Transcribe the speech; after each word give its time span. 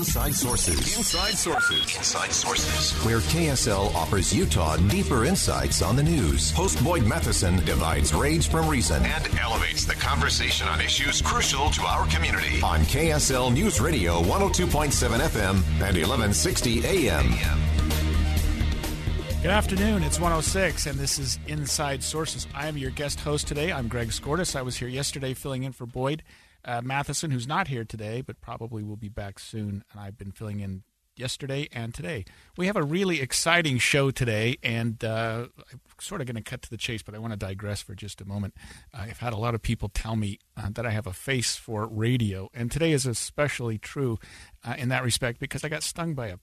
Inside 0.00 0.34
Sources. 0.34 0.96
Inside 0.96 1.34
Sources. 1.34 1.96
Inside 1.98 2.32
Sources. 2.32 3.04
Where 3.04 3.18
KSL 3.18 3.94
offers 3.94 4.34
Utah 4.34 4.78
deeper 4.88 5.26
insights 5.26 5.82
on 5.82 5.94
the 5.94 6.02
news. 6.02 6.52
Host 6.52 6.82
Boyd 6.82 7.04
Matheson 7.04 7.62
divides 7.66 8.14
rage 8.14 8.48
from 8.48 8.66
reason 8.66 9.04
and 9.04 9.28
elevates 9.38 9.84
the 9.84 9.92
conversation 9.96 10.66
on 10.68 10.80
issues 10.80 11.20
crucial 11.20 11.68
to 11.72 11.82
our 11.82 12.06
community. 12.06 12.62
On 12.62 12.80
KSL 12.80 13.52
News 13.52 13.78
Radio 13.78 14.22
102.7 14.22 15.18
FM 15.18 15.56
and 15.82 15.96
1160 15.98 16.86
AM. 16.86 17.34
Good 19.42 19.50
afternoon. 19.50 20.02
It's 20.02 20.18
106, 20.18 20.86
and 20.86 20.98
this 20.98 21.18
is 21.18 21.38
Inside 21.46 22.02
Sources. 22.02 22.46
I 22.54 22.68
am 22.68 22.78
your 22.78 22.90
guest 22.90 23.20
host 23.20 23.46
today. 23.46 23.70
I'm 23.70 23.86
Greg 23.86 24.08
Skordas. 24.08 24.56
I 24.56 24.62
was 24.62 24.78
here 24.78 24.88
yesterday 24.88 25.34
filling 25.34 25.64
in 25.64 25.72
for 25.72 25.84
Boyd 25.84 26.22
uh, 26.64 26.80
Matheson, 26.82 27.30
who's 27.30 27.46
not 27.46 27.68
here 27.68 27.84
today, 27.84 28.20
but 28.20 28.40
probably 28.40 28.82
will 28.82 28.96
be 28.96 29.08
back 29.08 29.38
soon. 29.38 29.84
And 29.90 30.00
I've 30.00 30.18
been 30.18 30.32
filling 30.32 30.60
in 30.60 30.82
yesterday 31.16 31.68
and 31.72 31.94
today. 31.94 32.24
We 32.56 32.66
have 32.66 32.76
a 32.76 32.82
really 32.82 33.20
exciting 33.20 33.78
show 33.78 34.10
today, 34.10 34.56
and 34.62 35.02
uh, 35.04 35.46
I'm 35.72 35.80
sort 36.00 36.20
of 36.20 36.26
going 36.26 36.36
to 36.36 36.42
cut 36.42 36.62
to 36.62 36.70
the 36.70 36.76
chase, 36.76 37.02
but 37.02 37.14
I 37.14 37.18
want 37.18 37.32
to 37.32 37.36
digress 37.36 37.82
for 37.82 37.94
just 37.94 38.20
a 38.20 38.24
moment. 38.24 38.54
Uh, 38.92 39.02
I've 39.02 39.18
had 39.18 39.32
a 39.32 39.36
lot 39.36 39.54
of 39.54 39.62
people 39.62 39.88
tell 39.88 40.16
me 40.16 40.38
uh, 40.56 40.70
that 40.72 40.86
I 40.86 40.90
have 40.90 41.06
a 41.06 41.12
face 41.12 41.56
for 41.56 41.86
radio, 41.86 42.48
and 42.54 42.70
today 42.72 42.92
is 42.92 43.06
especially 43.06 43.78
true 43.78 44.18
uh, 44.64 44.74
in 44.78 44.88
that 44.88 45.04
respect 45.04 45.38
because 45.38 45.62
I 45.62 45.68
got 45.68 45.82
stung 45.82 46.14
by 46.14 46.28
a 46.28 46.38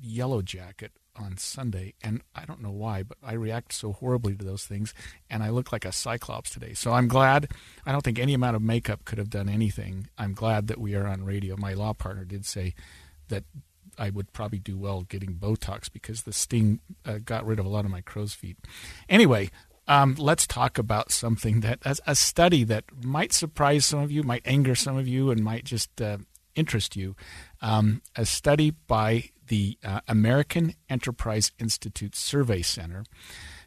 yellow 0.00 0.42
jacket 0.42 0.92
on 1.16 1.36
Sunday, 1.36 1.94
and 2.02 2.22
I 2.34 2.44
don't 2.44 2.62
know 2.62 2.70
why, 2.70 3.02
but 3.02 3.18
I 3.22 3.34
react 3.34 3.72
so 3.72 3.92
horribly 3.92 4.34
to 4.34 4.44
those 4.44 4.64
things, 4.64 4.94
and 5.28 5.42
I 5.42 5.50
look 5.50 5.72
like 5.72 5.84
a 5.84 5.92
cyclops 5.92 6.50
today. 6.50 6.74
So 6.74 6.92
I'm 6.92 7.08
glad. 7.08 7.50
I 7.84 7.92
don't 7.92 8.02
think 8.02 8.18
any 8.18 8.34
amount 8.34 8.56
of 8.56 8.62
makeup 8.62 9.04
could 9.04 9.18
have 9.18 9.30
done 9.30 9.48
anything. 9.48 10.08
I'm 10.16 10.32
glad 10.32 10.68
that 10.68 10.80
we 10.80 10.94
are 10.94 11.06
on 11.06 11.24
radio. 11.24 11.56
My 11.56 11.74
law 11.74 11.92
partner 11.92 12.24
did 12.24 12.46
say 12.46 12.74
that 13.28 13.44
I 13.98 14.10
would 14.10 14.32
probably 14.32 14.58
do 14.58 14.78
well 14.78 15.02
getting 15.02 15.34
Botox 15.34 15.92
because 15.92 16.22
the 16.22 16.32
sting 16.32 16.80
uh, 17.04 17.18
got 17.24 17.46
rid 17.46 17.58
of 17.58 17.66
a 17.66 17.70
lot 17.70 17.84
of 17.84 17.90
my 17.90 18.00
crow's 18.00 18.32
feet. 18.32 18.56
Anyway, 19.08 19.50
um, 19.86 20.14
let's 20.18 20.46
talk 20.46 20.78
about 20.78 21.12
something 21.12 21.60
that, 21.60 21.80
a 22.06 22.14
study 22.14 22.64
that 22.64 22.84
might 23.04 23.32
surprise 23.32 23.84
some 23.84 24.00
of 24.00 24.10
you, 24.10 24.22
might 24.22 24.42
anger 24.44 24.74
some 24.74 24.96
of 24.96 25.06
you, 25.06 25.30
and 25.30 25.44
might 25.44 25.64
just 25.64 26.00
uh, 26.00 26.18
interest 26.54 26.96
you. 26.96 27.16
Um, 27.60 28.02
a 28.16 28.24
study 28.24 28.70
by 28.70 29.30
the 29.52 29.76
uh, 29.84 30.00
American 30.08 30.72
Enterprise 30.88 31.52
Institute 31.58 32.16
Survey 32.16 32.62
Center 32.62 33.04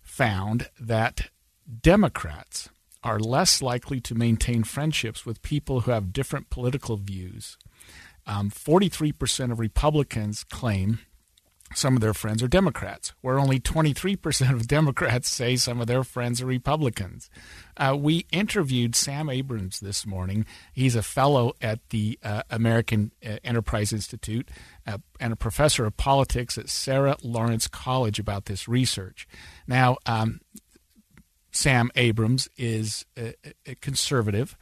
found 0.01 0.71
that 0.79 1.29
Democrats 1.83 2.69
are 3.03 3.19
less 3.19 3.61
likely 3.61 4.01
to 4.01 4.15
maintain 4.15 4.63
friendships 4.63 5.27
with 5.27 5.43
people 5.43 5.81
who 5.81 5.91
have 5.91 6.11
different 6.11 6.49
political 6.49 6.97
views. 6.97 7.59
Um, 8.25 8.49
43% 8.49 9.51
of 9.51 9.59
Republicans 9.59 10.43
claim 10.43 11.01
some 11.73 11.95
of 11.95 12.01
their 12.01 12.13
friends 12.13 12.43
are 12.43 12.47
Democrats, 12.47 13.13
where 13.21 13.39
only 13.39 13.59
23% 13.59 14.53
of 14.53 14.67
Democrats 14.67 15.29
say 15.29 15.55
some 15.55 15.81
of 15.81 15.87
their 15.87 16.03
friends 16.03 16.41
are 16.41 16.45
Republicans. 16.45 17.29
Uh, 17.75 17.95
we 17.99 18.25
interviewed 18.31 18.95
Sam 18.95 19.29
Abrams 19.29 19.79
this 19.79 20.05
morning. 20.05 20.45
He's 20.71 20.95
a 20.95 21.01
fellow 21.01 21.53
at 21.61 21.79
the 21.89 22.19
uh, 22.23 22.43
American 22.49 23.11
uh, 23.25 23.37
Enterprise 23.43 23.91
Institute 23.91 24.49
uh, 24.85 24.99
and 25.19 25.33
a 25.33 25.35
professor 25.35 25.85
of 25.85 25.97
politics 25.97 26.57
at 26.57 26.69
Sarah 26.69 27.17
Lawrence 27.23 27.67
College 27.67 28.19
about 28.19 28.45
this 28.45 28.67
research. 28.67 29.27
Now, 29.67 29.97
um, 30.05 30.41
Sam 31.51 31.89
Abrams 31.95 32.47
is 32.57 33.05
a, 33.17 33.33
a 33.65 33.75
conservative. 33.75 34.55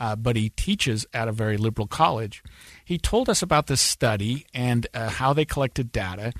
Uh, 0.00 0.16
but 0.16 0.34
he 0.34 0.48
teaches 0.48 1.04
at 1.12 1.28
a 1.28 1.32
very 1.32 1.58
liberal 1.58 1.86
college. 1.86 2.42
He 2.90 2.98
told 2.98 3.28
us 3.28 3.40
about 3.40 3.68
this 3.68 3.80
study 3.80 4.46
and 4.52 4.88
uh, 4.92 5.10
how 5.10 5.32
they 5.32 5.44
collected 5.44 5.92
data 5.92 6.32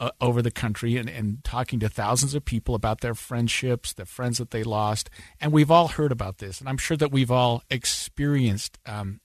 uh, 0.00 0.10
over 0.22 0.40
the 0.40 0.50
country 0.50 0.96
and, 0.96 1.06
and 1.06 1.44
talking 1.44 1.80
to 1.80 1.90
thousands 1.90 2.34
of 2.34 2.46
people 2.46 2.74
about 2.74 3.02
their 3.02 3.14
friendships, 3.14 3.92
the 3.92 4.06
friends 4.06 4.38
that 4.38 4.50
they 4.50 4.62
lost. 4.62 5.10
And 5.38 5.52
we've 5.52 5.70
all 5.70 5.88
heard 5.88 6.10
about 6.10 6.38
this. 6.38 6.60
And 6.60 6.68
I'm 6.70 6.78
sure 6.78 6.96
that 6.96 7.12
we've 7.12 7.30
all 7.30 7.62
experienced 7.68 8.78
um, 8.86 9.20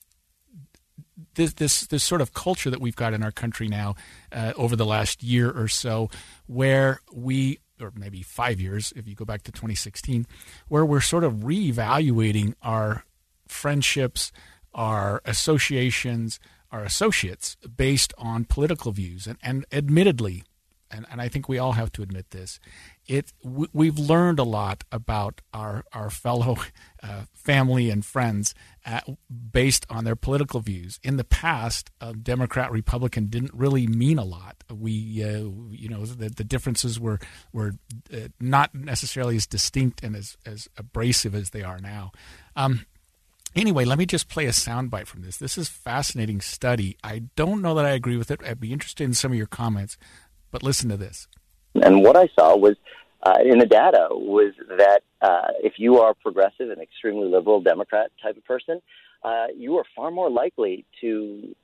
this, 1.36 1.54
this, 1.54 1.86
this 1.86 2.04
sort 2.04 2.20
of 2.20 2.34
culture 2.34 2.68
that 2.68 2.82
we've 2.82 2.94
got 2.94 3.14
in 3.14 3.22
our 3.22 3.32
country 3.32 3.66
now 3.66 3.94
uh, 4.30 4.52
over 4.54 4.76
the 4.76 4.84
last 4.84 5.22
year 5.22 5.50
or 5.50 5.68
so, 5.68 6.10
where 6.48 7.00
we 7.10 7.60
or 7.80 7.94
maybe 7.96 8.20
five 8.20 8.60
years 8.60 8.92
if 8.94 9.08
you 9.08 9.14
go 9.14 9.24
back 9.24 9.42
to 9.44 9.52
2016, 9.52 10.26
where 10.68 10.84
we're 10.84 11.00
sort 11.00 11.24
of 11.24 11.32
reevaluating 11.36 12.52
our 12.60 13.06
friendships, 13.48 14.32
our 14.74 15.22
associations, 15.24 16.38
our 16.74 16.82
associates 16.82 17.56
based 17.76 18.12
on 18.18 18.44
political 18.44 18.90
views. 18.90 19.28
And, 19.28 19.38
and 19.42 19.64
admittedly, 19.70 20.42
and, 20.90 21.06
and 21.08 21.20
I 21.20 21.28
think 21.28 21.48
we 21.48 21.56
all 21.56 21.72
have 21.72 21.92
to 21.92 22.02
admit 22.02 22.30
this, 22.30 22.58
it 23.06 23.32
we, 23.42 23.86
have 23.86 23.98
learned 23.98 24.40
a 24.40 24.44
lot 24.44 24.82
about 24.90 25.40
our, 25.52 25.84
our 25.92 26.10
fellow 26.10 26.56
uh, 27.02 27.24
family 27.32 27.90
and 27.90 28.04
friends 28.04 28.54
at, 28.84 29.08
based 29.52 29.86
on 29.88 30.04
their 30.04 30.16
political 30.16 30.58
views. 30.60 30.98
In 31.04 31.16
the 31.16 31.24
past, 31.24 31.90
uh, 32.00 32.12
Democrat 32.20 32.72
Republican 32.72 33.26
didn't 33.26 33.54
really 33.54 33.86
mean 33.86 34.18
a 34.18 34.24
lot. 34.24 34.56
We, 34.68 35.22
uh, 35.22 35.48
you 35.70 35.88
know, 35.88 36.04
the, 36.04 36.28
the, 36.28 36.44
differences 36.44 36.98
were 36.98 37.20
were 37.52 37.74
uh, 38.12 38.28
not 38.40 38.74
necessarily 38.74 39.36
as 39.36 39.46
distinct 39.46 40.02
and 40.02 40.16
as, 40.16 40.36
as 40.44 40.68
abrasive 40.76 41.36
as 41.36 41.50
they 41.50 41.62
are 41.62 41.78
now. 41.78 42.10
Um, 42.56 42.86
Anyway, 43.56 43.84
let 43.84 43.98
me 43.98 44.06
just 44.06 44.28
play 44.28 44.46
a 44.46 44.50
soundbite 44.50 45.06
from 45.06 45.22
this. 45.22 45.36
This 45.36 45.56
is 45.56 45.68
fascinating 45.68 46.40
study. 46.40 46.96
I 47.04 47.22
don't 47.36 47.62
know 47.62 47.74
that 47.74 47.84
I 47.84 47.90
agree 47.90 48.16
with 48.16 48.30
it. 48.30 48.40
I'd 48.44 48.60
be 48.60 48.72
interested 48.72 49.04
in 49.04 49.14
some 49.14 49.30
of 49.30 49.38
your 49.38 49.46
comments, 49.46 49.96
but 50.50 50.64
listen 50.64 50.88
to 50.88 50.96
this. 50.96 51.28
And 51.74 52.02
what 52.02 52.16
I 52.16 52.28
saw 52.34 52.56
was 52.56 52.76
uh, 53.22 53.38
in 53.44 53.58
the 53.58 53.66
data 53.66 54.08
was 54.10 54.54
that 54.76 55.02
uh, 55.22 55.52
if 55.62 55.74
you 55.78 55.98
are 55.98 56.10
a 56.10 56.14
progressive 56.14 56.70
and 56.70 56.80
extremely 56.80 57.28
liberal 57.28 57.60
Democrat 57.60 58.10
type 58.20 58.36
of 58.36 58.44
person, 58.44 58.82
uh, 59.22 59.46
you 59.56 59.76
are 59.76 59.84
far 59.94 60.10
more 60.10 60.30
likely 60.30 60.84
to 61.00 61.54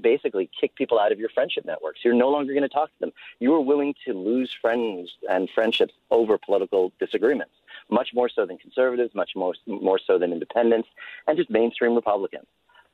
basically 0.00 0.48
kick 0.58 0.76
people 0.76 0.98
out 0.98 1.10
of 1.10 1.18
your 1.18 1.28
friendship 1.28 1.64
networks. 1.64 2.00
You're 2.04 2.14
no 2.14 2.30
longer 2.30 2.52
going 2.52 2.62
to 2.62 2.68
talk 2.68 2.88
to 2.88 3.00
them. 3.00 3.12
You 3.40 3.52
are 3.54 3.60
willing 3.60 3.94
to 4.06 4.12
lose 4.12 4.50
friends 4.60 5.10
and 5.28 5.50
friendships 5.50 5.92
over 6.10 6.38
political 6.38 6.92
disagreements 7.00 7.52
much 7.90 8.08
more 8.14 8.28
so 8.28 8.46
than 8.46 8.58
conservatives, 8.58 9.14
much 9.14 9.30
more, 9.36 9.54
more 9.66 10.00
so 10.06 10.18
than 10.18 10.32
independents, 10.32 10.88
and 11.26 11.36
just 11.36 11.50
mainstream 11.50 11.94
Republicans. 11.94 12.46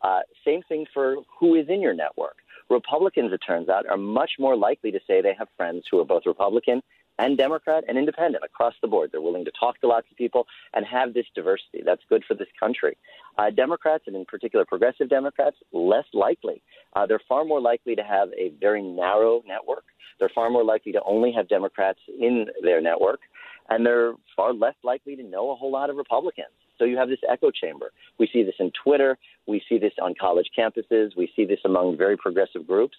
Uh, 0.03 0.21
same 0.45 0.63
thing 0.69 0.87
for 0.95 1.17
who 1.41 1.55
is 1.55 1.67
in 1.69 1.81
your 1.81 1.95
network. 1.95 2.37
Republicans, 2.71 3.33
it 3.33 3.41
turns 3.47 3.69
out, 3.69 3.87
are 3.87 3.97
much 3.97 4.33
more 4.39 4.57
likely 4.57 4.91
to 4.93 5.01
say 5.07 5.21
they 5.21 5.35
have 5.39 5.49
friends 5.57 5.85
who 5.91 5.99
are 5.99 6.05
both 6.05 6.23
Republican 6.27 6.83
and 7.19 7.37
Democrat 7.37 7.85
and 7.89 7.99
independent 7.99 8.45
across 8.45 8.75
the 8.81 8.89
board. 8.89 9.11
They're 9.11 9.21
willing 9.21 9.45
to 9.45 9.51
talk 9.59 9.81
to 9.81 9.89
lots 9.89 10.07
of 10.11 10.17
people 10.17 10.47
and 10.73 10.87
have 10.87 11.15
this 11.15 11.27
diversity. 11.35 11.83
That's 11.85 12.03
good 12.09 12.25
for 12.27 12.35
this 12.35 12.49
country. 12.59 12.97
Uh, 13.37 13.51
Democrats, 13.51 14.05
and 14.07 14.15
in 14.15 14.25
particular 14.25 14.65
progressive 14.65 15.09
Democrats, 15.09 15.57
less 15.73 16.05
likely. 16.13 16.63
Uh, 16.95 17.07
they're 17.07 17.21
far 17.29 17.45
more 17.45 17.61
likely 17.61 17.97
to 17.97 18.03
have 18.03 18.29
a 18.39 18.53
very 18.61 18.83
narrow 18.83 19.43
network. 19.47 19.85
They're 20.19 20.31
far 20.35 20.51
more 20.51 20.65
likely 20.65 20.93
to 20.93 21.03
only 21.05 21.33
have 21.33 21.49
Democrats 21.49 22.01
in 22.09 22.47
their 22.63 22.81
network 22.81 23.21
and 23.69 23.85
they're 23.85 24.15
far 24.37 24.53
less 24.53 24.75
likely 24.83 25.17
to 25.17 25.23
know 25.23 25.51
a 25.51 25.55
whole 25.55 25.71
lot 25.71 25.91
of 25.91 25.97
Republicans. 25.97 26.49
So 26.79 26.85
you 26.85 26.97
have 26.97 27.09
this 27.09 27.19
echo 27.29 27.51
chamber. 27.51 27.91
We 28.19 28.29
see 28.33 28.43
this 28.43 28.55
in 28.59 28.71
Twitter. 28.83 29.19
We 29.47 29.63
see 29.69 29.79
this 29.79 29.93
on 30.01 30.15
college 30.19 30.51
campuses. 30.57 31.17
We 31.17 31.31
see 31.35 31.45
this 31.45 31.59
among 31.65 31.97
very 31.97 32.17
progressive 32.17 32.67
groups. 32.67 32.97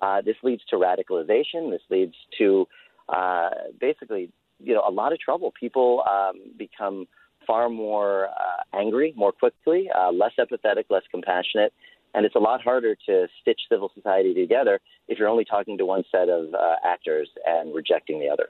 Uh, 0.00 0.20
this 0.20 0.36
leads 0.42 0.62
to 0.70 0.76
radicalization. 0.76 1.70
This 1.70 1.80
leads 1.90 2.14
to 2.38 2.66
uh, 3.08 3.50
basically, 3.80 4.30
you 4.62 4.74
know, 4.74 4.82
a 4.86 4.90
lot 4.90 5.12
of 5.12 5.18
trouble. 5.20 5.52
People 5.58 6.04
um, 6.08 6.40
become 6.58 7.06
far 7.46 7.68
more 7.68 8.28
uh, 8.28 8.76
angry 8.78 9.12
more 9.16 9.32
quickly, 9.32 9.88
uh, 9.96 10.10
less 10.10 10.32
empathetic, 10.38 10.84
less 10.90 11.02
compassionate, 11.10 11.72
and 12.14 12.24
it's 12.24 12.34
a 12.34 12.38
lot 12.38 12.62
harder 12.62 12.96
to 13.06 13.26
stitch 13.40 13.60
civil 13.68 13.90
society 13.94 14.32
together 14.34 14.80
if 15.08 15.18
you're 15.18 15.28
only 15.28 15.44
talking 15.44 15.76
to 15.78 15.84
one 15.84 16.04
set 16.10 16.28
of 16.28 16.54
uh, 16.54 16.76
actors 16.84 17.28
and 17.46 17.74
rejecting 17.74 18.20
the 18.20 18.28
other. 18.28 18.48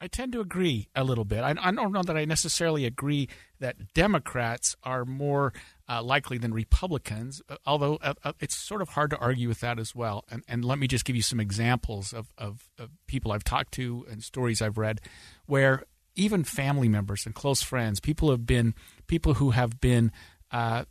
I 0.00 0.08
tend 0.08 0.32
to 0.32 0.40
agree 0.40 0.88
a 0.94 1.04
little 1.04 1.24
bit. 1.24 1.42
I, 1.42 1.54
I 1.58 1.70
don't 1.70 1.92
know 1.92 2.02
that 2.02 2.16
I 2.16 2.26
necessarily 2.26 2.84
agree 2.84 3.28
that 3.60 3.94
Democrats 3.94 4.76
are 4.82 5.04
more 5.06 5.54
uh, 5.88 6.02
likely 6.02 6.36
than 6.36 6.52
Republicans, 6.52 7.40
uh, 7.48 7.56
although 7.64 7.98
uh, 8.02 8.14
uh, 8.22 8.32
it's 8.40 8.54
sort 8.54 8.82
of 8.82 8.90
hard 8.90 9.10
to 9.10 9.18
argue 9.18 9.48
with 9.48 9.60
that 9.60 9.78
as 9.78 9.94
well. 9.94 10.24
And, 10.30 10.42
and 10.48 10.64
let 10.64 10.78
me 10.78 10.86
just 10.86 11.06
give 11.06 11.16
you 11.16 11.22
some 11.22 11.40
examples 11.40 12.12
of, 12.12 12.32
of, 12.36 12.68
of, 12.78 12.90
people 13.06 13.32
I've 13.32 13.44
talked 13.44 13.72
to 13.74 14.04
and 14.10 14.22
stories 14.22 14.60
I've 14.60 14.76
read 14.76 15.00
where 15.46 15.84
even 16.14 16.44
family 16.44 16.88
members 16.88 17.24
and 17.24 17.34
close 17.34 17.62
friends, 17.62 18.00
people 18.00 18.30
have 18.30 18.44
been 18.44 18.74
people 19.06 19.34
who 19.34 19.50
have 19.50 19.80
been 19.80 20.12
uh, 20.50 20.84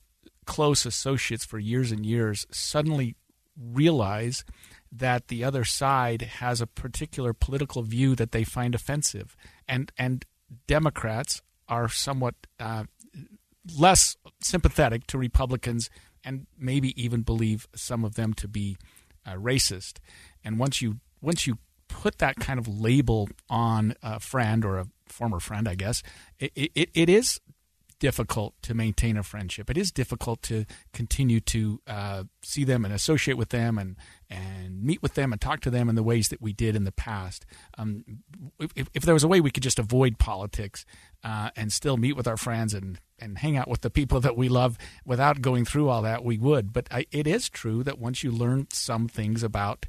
close 0.45 0.85
associates 0.85 1.45
for 1.45 1.59
years 1.59 1.91
and 1.91 2.05
years, 2.05 2.47
suddenly 2.51 3.15
realize 3.57 4.45
that 4.91 5.27
the 5.27 5.43
other 5.43 5.63
side 5.63 6.21
has 6.21 6.61
a 6.61 6.67
particular 6.67 7.33
political 7.33 7.81
view 7.83 8.15
that 8.15 8.31
they 8.31 8.43
find 8.43 8.75
offensive, 8.75 9.35
and 9.67 9.91
and 9.97 10.25
Democrats 10.67 11.41
are 11.67 11.89
somewhat 11.89 12.35
uh, 12.59 12.85
less 13.77 14.17
sympathetic 14.41 15.07
to 15.07 15.17
Republicans, 15.17 15.89
and 16.23 16.47
maybe 16.57 16.99
even 17.01 17.21
believe 17.21 17.67
some 17.75 18.05
of 18.05 18.15
them 18.15 18.33
to 18.33 18.47
be 18.47 18.77
uh, 19.25 19.33
racist. 19.33 19.97
And 20.43 20.59
once 20.59 20.81
you 20.81 20.99
once 21.21 21.47
you 21.47 21.57
put 21.87 22.17
that 22.19 22.35
kind 22.37 22.59
of 22.59 22.67
label 22.67 23.29
on 23.49 23.95
a 24.03 24.19
friend 24.19 24.63
or 24.65 24.77
a 24.77 24.87
former 25.07 25.39
friend, 25.39 25.67
I 25.67 25.75
guess 25.75 26.03
it, 26.39 26.51
it, 26.55 26.89
it 26.93 27.09
is 27.09 27.39
difficult 27.99 28.53
to 28.61 28.73
maintain 28.73 29.17
a 29.17 29.23
friendship. 29.23 29.69
It 29.69 29.77
is 29.77 29.91
difficult 29.91 30.41
to 30.43 30.65
continue 30.93 31.39
to 31.41 31.81
uh, 31.87 32.23
see 32.43 32.63
them 32.63 32.85
and 32.85 32.93
associate 32.93 33.37
with 33.37 33.49
them 33.49 33.77
and 33.77 33.95
and 34.29 34.83
meet 34.83 35.01
with 35.03 35.13
them 35.13 35.31
and 35.31 35.39
talk 35.39 35.59
to 35.61 35.69
them 35.69 35.87
in 35.87 35.95
the 35.95 36.03
ways 36.03 36.29
that 36.29 36.41
we 36.41 36.51
did 36.51 36.75
in 36.75 36.83
the 36.83 36.91
past. 36.91 37.45
Um, 37.77 38.03
if, 38.59 38.89
if, 38.95 39.03
there 39.03 39.13
was 39.13 39.23
a 39.23 39.27
way 39.27 39.39
we 39.39 39.51
could 39.51 39.61
just 39.61 39.77
avoid 39.77 40.17
politics 40.17 40.83
uh, 41.23 41.51
and 41.55 41.71
still 41.71 41.95
meet 41.95 42.15
with 42.15 42.27
our 42.27 42.37
friends 42.37 42.73
and 42.73 42.99
and 43.19 43.37
hang 43.37 43.55
out 43.55 43.69
with 43.69 43.81
the 43.81 43.89
people 43.89 44.19
that 44.21 44.35
we 44.35 44.49
love 44.49 44.77
without 45.05 45.41
going 45.41 45.63
through 45.63 45.89
all 45.89 46.01
that, 46.01 46.23
we 46.23 46.37
would. 46.37 46.73
But 46.73 46.87
I, 46.91 47.05
it 47.11 47.27
is 47.27 47.49
true 47.49 47.83
that 47.83 47.99
once 47.99 48.23
you 48.23 48.31
learn 48.31 48.67
some 48.71 49.07
things 49.07 49.43
about 49.43 49.85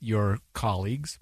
your 0.00 0.38
colleagues 0.52 1.18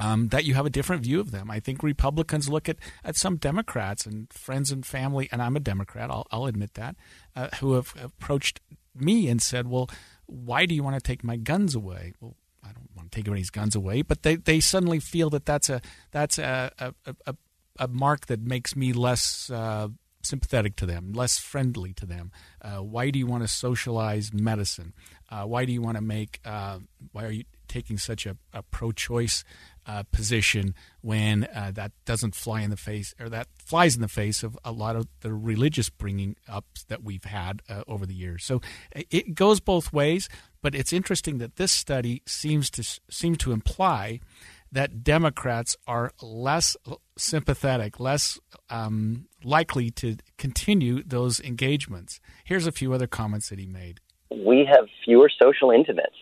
um, 0.00 0.28
that 0.28 0.44
you 0.44 0.54
have 0.54 0.66
a 0.66 0.70
different 0.70 1.02
view 1.02 1.20
of 1.20 1.30
them. 1.30 1.50
I 1.50 1.60
think 1.60 1.82
Republicans 1.82 2.48
look 2.48 2.68
at, 2.68 2.76
at 3.04 3.16
some 3.16 3.36
Democrats 3.36 4.06
and 4.06 4.32
friends 4.32 4.72
and 4.72 4.84
family, 4.84 5.28
and 5.30 5.42
I'm 5.42 5.56
a 5.56 5.60
Democrat, 5.60 6.10
I'll, 6.10 6.26
I'll 6.32 6.46
admit 6.46 6.74
that, 6.74 6.96
uh, 7.36 7.48
who 7.60 7.74
have 7.74 7.94
approached 8.02 8.60
me 8.94 9.28
and 9.28 9.40
said, 9.40 9.68
Well, 9.68 9.90
why 10.26 10.66
do 10.66 10.74
you 10.74 10.82
want 10.82 10.96
to 10.96 11.00
take 11.00 11.22
my 11.22 11.36
guns 11.36 11.74
away? 11.74 12.14
Well, 12.20 12.34
I 12.64 12.68
don't 12.72 12.88
want 12.96 13.12
to 13.12 13.16
take 13.16 13.26
anybody's 13.26 13.50
guns 13.50 13.76
away, 13.76 14.02
but 14.02 14.22
they, 14.22 14.36
they 14.36 14.58
suddenly 14.60 15.00
feel 15.00 15.30
that 15.30 15.44
that's 15.44 15.68
a 15.68 15.80
that's 16.10 16.38
a 16.38 16.72
a, 16.78 16.94
a, 17.26 17.34
a 17.78 17.88
mark 17.88 18.26
that 18.26 18.40
makes 18.40 18.74
me 18.74 18.92
less 18.92 19.50
uh, 19.50 19.88
sympathetic 20.22 20.76
to 20.76 20.86
them, 20.86 21.12
less 21.12 21.38
friendly 21.38 21.92
to 21.94 22.06
them. 22.06 22.30
Uh, 22.60 22.78
why 22.78 23.10
do 23.10 23.18
you 23.18 23.26
want 23.26 23.42
to 23.42 23.48
socialize 23.48 24.32
medicine? 24.32 24.92
Uh, 25.30 25.44
why 25.44 25.64
do 25.64 25.72
you 25.72 25.82
want 25.82 25.96
to 25.96 26.02
make? 26.02 26.40
Uh, 26.44 26.78
why 27.12 27.24
are 27.24 27.30
you 27.30 27.44
taking 27.70 27.96
such 27.96 28.26
a, 28.26 28.36
a 28.52 28.62
pro-choice 28.62 29.44
uh, 29.86 30.02
position 30.12 30.74
when 31.00 31.44
uh, 31.54 31.70
that 31.72 31.92
doesn't 32.04 32.34
fly 32.34 32.60
in 32.60 32.70
the 32.70 32.76
face 32.76 33.14
or 33.20 33.28
that 33.28 33.46
flies 33.64 33.94
in 33.94 34.02
the 34.02 34.08
face 34.08 34.42
of 34.42 34.58
a 34.64 34.72
lot 34.72 34.96
of 34.96 35.06
the 35.20 35.32
religious 35.32 35.88
bringing 35.88 36.36
ups 36.48 36.82
that 36.84 37.02
we've 37.02 37.24
had 37.24 37.62
uh, 37.68 37.82
over 37.86 38.04
the 38.04 38.14
years. 38.14 38.44
So 38.44 38.60
it 38.92 39.34
goes 39.34 39.60
both 39.60 39.92
ways, 39.92 40.28
but 40.62 40.74
it's 40.74 40.92
interesting 40.92 41.38
that 41.38 41.56
this 41.56 41.72
study 41.72 42.22
seems 42.26 42.70
to 42.70 42.82
seem 43.08 43.36
to 43.36 43.52
imply 43.52 44.20
that 44.72 45.02
Democrats 45.02 45.76
are 45.86 46.12
less 46.20 46.76
sympathetic, 47.16 47.98
less 47.98 48.38
um, 48.68 49.26
likely 49.42 49.90
to 49.90 50.16
continue 50.38 51.02
those 51.04 51.40
engagements. 51.40 52.20
Here's 52.44 52.66
a 52.66 52.72
few 52.72 52.92
other 52.92 53.06
comments 53.06 53.48
that 53.48 53.58
he 53.58 53.66
made. 53.66 54.00
We 54.30 54.68
have 54.70 54.86
fewer 55.04 55.30
social 55.42 55.70
intimates 55.70 56.14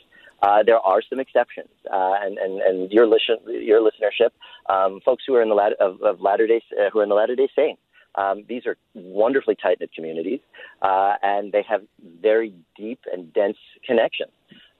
uh, 0.43 0.63
there 0.65 0.79
are 0.79 1.03
some 1.09 1.19
exceptions, 1.19 1.69
uh, 1.91 2.15
and, 2.23 2.39
and 2.39 2.61
and 2.61 2.93
your 2.93 3.07
listen, 3.07 3.37
your 3.47 3.81
listenership, 3.81 4.31
um, 4.73 5.01
folks 5.05 5.25
who 5.27 5.35
are 5.35 5.43
in 5.43 5.49
the 5.49 5.55
lat- 5.55 5.81
of, 5.81 6.01
of 6.03 6.21
Latter 6.21 6.47
Day 6.47 6.63
uh, 6.79 6.91
who 6.93 7.01
are 7.01 7.03
in 7.03 7.09
the 7.09 7.15
Latter 7.15 7.35
Day 7.35 7.49
Saints. 7.57 7.81
Um, 8.15 8.45
these 8.49 8.67
are 8.67 8.77
wonderfully 8.95 9.57
tight 9.61 9.79
knit 9.81 9.91
communities, 9.95 10.41
uh, 10.83 11.15
and 11.23 11.53
they 11.53 11.65
have 11.69 11.83
very 12.21 12.53
deep 12.77 13.01
and 13.13 13.33
dense 13.33 13.59
connections. 13.87 14.31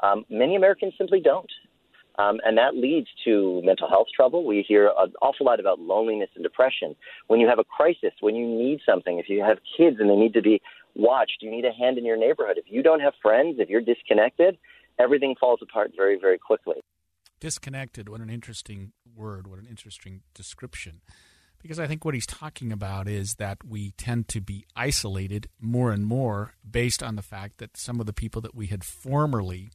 Um, 0.01 0.25
many 0.31 0.57
Americans 0.57 0.95
simply 0.97 1.21
don't. 1.21 1.51
Um, 2.19 2.41
and 2.45 2.59
that 2.59 2.75
leads 2.75 3.07
to 3.25 3.63
mental 3.65 3.89
health 3.89 4.09
trouble. 4.15 4.45
We 4.45 4.65
hear 4.67 4.91
an 4.99 5.13
awful 5.23 5.47
lot 5.47 5.61
about 5.61 5.79
loneliness 5.79 6.31
and 6.35 6.43
depression. 6.43 6.97
When 7.29 7.39
you 7.39 7.47
have 7.47 7.61
a 7.61 7.65
crisis, 7.65 8.13
when 8.21 8.35
you 8.35 8.45
need 8.45 8.81
something, 8.85 9.19
if 9.21 9.29
you 9.29 9.41
have 9.45 9.59
kids 9.77 9.99
and 10.01 10.11
they 10.11 10.17
need 10.17 10.35
to 10.35 10.43
be 10.43 10.61
watched, 10.97 11.39
you 11.43 11.51
need 11.51 11.65
a 11.65 11.73
hand 11.73 11.97
in 11.97 12.05
your 12.05 12.17
neighborhood. 12.17 12.59
If 12.59 12.65
you 12.69 12.83
don't 12.83 12.99
have 12.99 13.13
friends, 13.23 13.57
if 13.61 13.69
you're 13.69 13.81
disconnected, 13.81 14.59
everything 14.99 15.35
falls 15.41 15.61
apart 15.63 15.93
very, 15.97 16.19
very 16.19 16.39
quickly. 16.39 16.77
Disconnected, 17.41 18.09
what 18.09 18.21
an 18.21 18.31
interesting 18.31 18.93
word, 19.15 19.47
what 19.47 19.59
an 19.59 19.67
interesting 19.67 20.23
description. 20.35 21.01
Because 21.61 21.79
I 21.79 21.87
think 21.87 22.05
what 22.05 22.15
he's 22.15 22.27
talking 22.27 22.73
about 22.73 23.09
is 23.09 23.35
that 23.35 23.59
we 23.65 23.93
tend 23.93 24.29
to 24.29 24.41
be 24.41 24.65
isolated 24.77 25.49
more 25.61 25.91
and 25.91 26.05
more 26.05 26.55
based 26.69 27.03
on 27.03 27.17
the 27.17 27.23
fact 27.23 27.59
that 27.59 27.77
some 27.77 27.99
of 28.01 28.07
the 28.07 28.13
people 28.13 28.41
that 28.43 28.55
we 28.55 28.67
had 28.67 28.85
formerly 28.85 29.71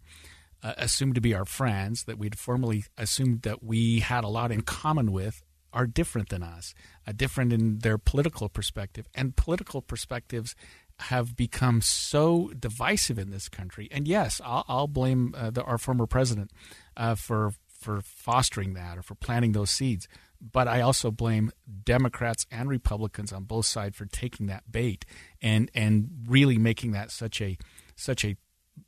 uh, 0.61 0.73
assumed 0.77 1.15
to 1.15 1.21
be 1.21 1.33
our 1.33 1.45
friends, 1.45 2.05
that 2.05 2.17
we'd 2.17 2.39
formerly 2.39 2.85
assumed 2.97 3.41
that 3.41 3.63
we 3.63 3.99
had 3.99 4.23
a 4.23 4.29
lot 4.29 4.51
in 4.51 4.61
common 4.61 5.11
with, 5.11 5.43
are 5.73 5.87
different 5.87 6.29
than 6.29 6.43
us, 6.43 6.73
uh, 7.05 7.11
different 7.13 7.51
in 7.51 7.79
their 7.79 7.97
political 7.97 8.47
perspective. 8.47 9.07
And 9.13 9.35
political 9.35 9.81
perspectives 9.81 10.55
have 10.99 11.35
become 11.35 11.81
so 11.81 12.51
divisive 12.57 13.17
in 13.17 13.29
this 13.29 13.49
country. 13.49 13.87
And 13.91 14.07
yes, 14.07 14.39
I'll, 14.43 14.65
I'll 14.67 14.87
blame 14.87 15.33
uh, 15.37 15.49
the, 15.51 15.63
our 15.63 15.77
former 15.77 16.07
president 16.07 16.51
uh, 16.95 17.15
for 17.15 17.53
for 17.67 18.01
fostering 18.01 18.73
that 18.75 18.97
or 18.97 19.01
for 19.01 19.15
planting 19.15 19.51
those 19.51 19.69
seeds. 19.69 20.07
But 20.39 20.67
I 20.67 20.81
also 20.81 21.11
blame 21.11 21.51
Democrats 21.83 22.45
and 22.51 22.69
Republicans 22.69 23.31
on 23.33 23.43
both 23.43 23.65
sides 23.65 23.97
for 23.97 24.05
taking 24.05 24.47
that 24.47 24.71
bait 24.71 25.05
and 25.41 25.69
and 25.73 26.09
really 26.27 26.57
making 26.57 26.91
that 26.91 27.11
such 27.11 27.41
a 27.41 27.57
such 27.95 28.23
a 28.25 28.37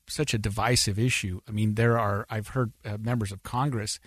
such 0.08 0.34
a 0.34 0.38
divisive 0.38 1.00
issue. 1.00 1.42
I 1.48 1.52
mean, 1.52 1.76
there 1.76 1.98
are 1.98 2.26
I've 2.30 2.50
heard 2.50 2.74
uh, 2.84 2.98
members 2.98 3.32
of 3.32 3.44
Congress 3.44 4.00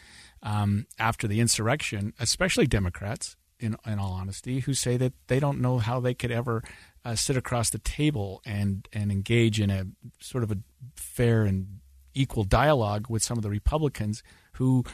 um, 0.43 0.87
after 0.99 1.27
the 1.27 1.41
insurrection, 1.41 2.13
especially 2.19 2.67
Democrats, 2.67 3.37
in 3.61 3.77
in 3.87 3.99
all 3.99 4.13
honesty, 4.13 4.61
who 4.61 4.75
say 4.75 4.97
that 4.97 5.13
they 5.29 5.41
don't 5.41 5.61
know 5.61 5.79
how 5.79 6.01
they 6.01 6.15
could 6.15 6.31
ever 6.31 6.63
uh, 7.09 7.15
sit 7.15 7.37
across 7.39 7.71
the 7.71 7.79
table 7.79 8.43
and 8.45 8.87
and 8.93 9.11
engage 9.11 9.61
in 9.61 9.71
a 9.71 9.87
sort 10.21 10.45
of 10.45 10.51
a 10.53 10.59
fair 10.95 11.45
and 11.45 11.81
equal 12.13 12.45
dialogue 12.45 13.07
with 13.09 13.23
some 13.23 13.39
of 13.39 13.43
the 13.43 13.49
Republicans 13.49 14.23
who 14.55 14.85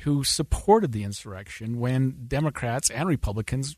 who 0.00 0.22
supported 0.22 0.92
the 0.92 1.02
insurrection 1.02 1.80
when 1.80 2.26
Democrats 2.28 2.90
and 2.90 3.08
Republicans 3.08 3.76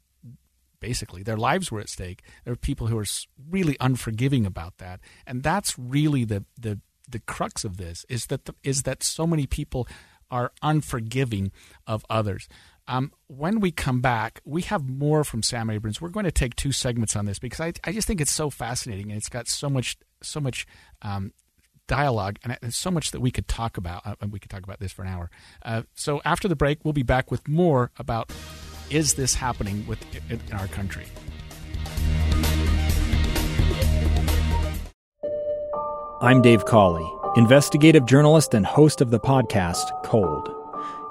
basically 0.78 1.22
their 1.22 1.38
lives 1.38 1.72
were 1.72 1.80
at 1.80 1.88
stake. 1.88 2.22
There 2.44 2.52
are 2.52 2.56
people 2.56 2.88
who 2.88 2.98
are 2.98 3.06
really 3.50 3.78
unforgiving 3.80 4.44
about 4.44 4.76
that, 4.76 5.00
and 5.26 5.42
that's 5.42 5.78
really 5.78 6.24
the 6.24 6.44
the 6.60 6.80
the 7.08 7.20
crux 7.20 7.64
of 7.64 7.78
this 7.78 8.04
is 8.10 8.26
that 8.26 8.44
the, 8.44 8.54
is 8.62 8.82
that 8.82 9.02
so 9.02 9.26
many 9.26 9.46
people 9.46 9.88
are 10.30 10.52
unforgiving 10.60 11.50
of 11.86 12.04
others. 12.10 12.46
Um, 12.88 13.12
when 13.26 13.60
we 13.60 13.72
come 13.72 14.00
back, 14.00 14.40
we 14.44 14.62
have 14.62 14.88
more 14.88 15.24
from 15.24 15.42
Sam 15.42 15.70
Abrams. 15.70 16.00
We're 16.00 16.08
going 16.08 16.24
to 16.24 16.32
take 16.32 16.54
two 16.54 16.72
segments 16.72 17.16
on 17.16 17.26
this 17.26 17.38
because 17.38 17.60
I, 17.60 17.72
I 17.84 17.92
just 17.92 18.06
think 18.06 18.20
it's 18.20 18.32
so 18.32 18.48
fascinating 18.50 19.10
and 19.10 19.18
it's 19.18 19.28
got 19.28 19.48
so 19.48 19.68
much 19.68 19.96
so 20.22 20.40
much 20.40 20.66
um, 21.02 21.32
dialogue 21.88 22.38
and 22.42 22.72
so 22.72 22.90
much 22.90 23.10
that 23.10 23.20
we 23.20 23.30
could 23.30 23.48
talk 23.48 23.76
about. 23.76 24.06
Uh, 24.06 24.14
and 24.20 24.32
we 24.32 24.38
could 24.38 24.50
talk 24.50 24.62
about 24.62 24.80
this 24.80 24.92
for 24.92 25.02
an 25.02 25.08
hour. 25.08 25.30
Uh, 25.64 25.82
so 25.94 26.20
after 26.24 26.48
the 26.48 26.56
break, 26.56 26.84
we'll 26.84 26.92
be 26.92 27.02
back 27.02 27.30
with 27.30 27.46
more 27.48 27.90
about 27.98 28.32
is 28.88 29.14
this 29.14 29.34
happening 29.34 29.84
with 29.86 29.98
in 30.30 30.40
our 30.52 30.68
country. 30.68 31.06
I'm 36.20 36.40
Dave 36.40 36.64
Cawley, 36.64 37.06
investigative 37.36 38.06
journalist 38.06 38.54
and 38.54 38.64
host 38.64 39.00
of 39.00 39.10
the 39.10 39.20
podcast 39.20 39.90
Cold. 40.04 40.55